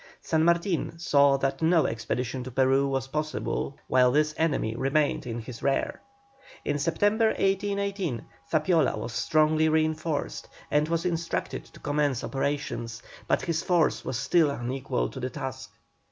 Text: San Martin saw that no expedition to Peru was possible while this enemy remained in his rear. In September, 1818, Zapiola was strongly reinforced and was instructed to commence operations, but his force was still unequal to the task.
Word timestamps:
San 0.19 0.43
Martin 0.43 0.97
saw 0.97 1.37
that 1.37 1.61
no 1.61 1.85
expedition 1.85 2.43
to 2.43 2.49
Peru 2.49 2.87
was 2.87 3.07
possible 3.09 3.77
while 3.87 4.11
this 4.11 4.33
enemy 4.35 4.75
remained 4.75 5.27
in 5.27 5.37
his 5.37 5.61
rear. 5.61 6.01
In 6.65 6.79
September, 6.79 7.27
1818, 7.27 8.25
Zapiola 8.51 8.97
was 8.97 9.13
strongly 9.13 9.69
reinforced 9.69 10.47
and 10.71 10.87
was 10.89 11.05
instructed 11.05 11.65
to 11.65 11.79
commence 11.79 12.23
operations, 12.23 13.03
but 13.27 13.43
his 13.43 13.61
force 13.61 14.03
was 14.03 14.17
still 14.17 14.49
unequal 14.49 15.07
to 15.09 15.19
the 15.19 15.29
task. 15.29 15.69